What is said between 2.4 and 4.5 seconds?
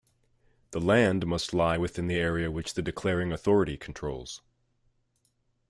which the declaring authority controls.